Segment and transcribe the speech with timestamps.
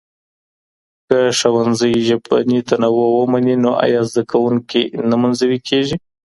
[1.07, 5.95] که ښوونځی ژبني تنوع ومني نو ایا زده کوونکي نه منزوي کېږي.